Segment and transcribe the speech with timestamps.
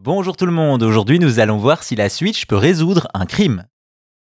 [0.00, 3.64] Bonjour tout le monde, aujourd'hui nous allons voir si la Switch peut résoudre un crime.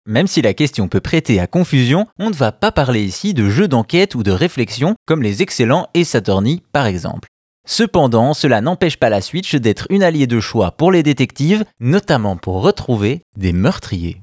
[0.07, 3.51] Même si la question peut prêter à confusion, on ne va pas parler ici de
[3.51, 7.29] jeux d'enquête ou de réflexion comme les excellents Ace Attorney par exemple.
[7.69, 12.39] Cependant, cela n'empêche pas la Switch d'être une alliée de choix pour les détectives, notamment
[12.39, 14.23] pour retrouver des meurtriers.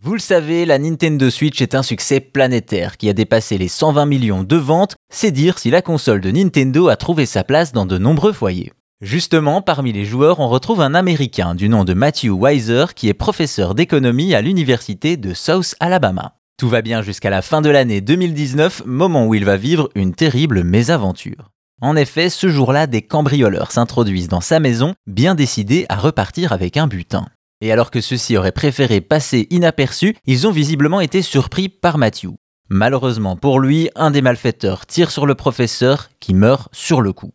[0.00, 4.06] Vous le savez, la Nintendo Switch est un succès planétaire qui a dépassé les 120
[4.06, 7.84] millions de ventes, c'est dire si la console de Nintendo a trouvé sa place dans
[7.84, 8.72] de nombreux foyers.
[9.00, 13.14] Justement, parmi les joueurs, on retrouve un Américain du nom de Matthew Weiser qui est
[13.14, 16.34] professeur d'économie à l'université de South Alabama.
[16.58, 20.14] Tout va bien jusqu'à la fin de l'année 2019, moment où il va vivre une
[20.14, 21.52] terrible mésaventure.
[21.80, 26.76] En effet, ce jour-là, des cambrioleurs s'introduisent dans sa maison, bien décidés à repartir avec
[26.76, 27.26] un butin.
[27.60, 32.30] Et alors que ceux-ci auraient préféré passer inaperçus, ils ont visiblement été surpris par Matthew.
[32.68, 37.30] Malheureusement pour lui, un des malfaiteurs tire sur le professeur qui meurt sur le coup.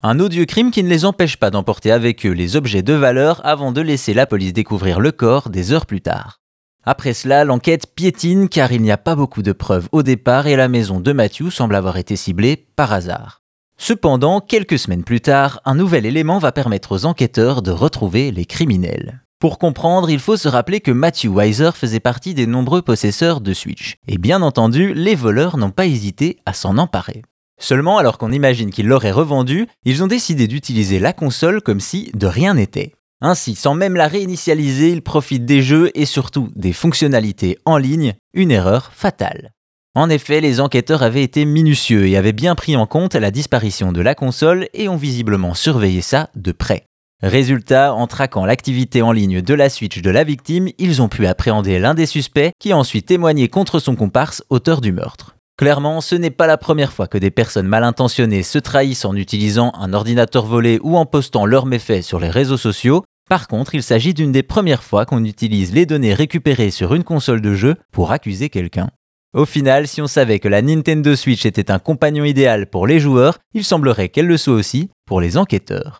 [0.00, 3.44] Un odieux crime qui ne les empêche pas d'emporter avec eux les objets de valeur
[3.44, 6.38] avant de laisser la police découvrir le corps des heures plus tard.
[6.84, 10.54] Après cela, l'enquête piétine car il n'y a pas beaucoup de preuves au départ et
[10.54, 13.42] la maison de Matthew semble avoir été ciblée par hasard.
[13.76, 18.44] Cependant, quelques semaines plus tard, un nouvel élément va permettre aux enquêteurs de retrouver les
[18.44, 19.24] criminels.
[19.40, 23.52] Pour comprendre, il faut se rappeler que Matthew Weiser faisait partie des nombreux possesseurs de
[23.52, 23.96] Switch.
[24.06, 27.22] Et bien entendu, les voleurs n'ont pas hésité à s'en emparer.
[27.58, 32.10] Seulement, alors qu'on imagine qu'ils l'auraient revendu, ils ont décidé d'utiliser la console comme si
[32.14, 32.94] de rien n'était.
[33.20, 38.14] Ainsi, sans même la réinitialiser, ils profitent des jeux et surtout des fonctionnalités en ligne,
[38.32, 39.52] une erreur fatale.
[39.96, 43.90] En effet, les enquêteurs avaient été minutieux et avaient bien pris en compte la disparition
[43.90, 46.84] de la console et ont visiblement surveillé ça de près.
[47.20, 51.26] Résultat, en traquant l'activité en ligne de la Switch de la victime, ils ont pu
[51.26, 55.37] appréhender l'un des suspects qui a ensuite témoigné contre son comparse, auteur du meurtre.
[55.58, 59.16] Clairement, ce n'est pas la première fois que des personnes mal intentionnées se trahissent en
[59.16, 63.02] utilisant un ordinateur volé ou en postant leurs méfaits sur les réseaux sociaux.
[63.28, 67.02] Par contre, il s'agit d'une des premières fois qu'on utilise les données récupérées sur une
[67.02, 68.88] console de jeu pour accuser quelqu'un.
[69.34, 73.00] Au final, si on savait que la Nintendo Switch était un compagnon idéal pour les
[73.00, 75.98] joueurs, il semblerait qu'elle le soit aussi pour les enquêteurs.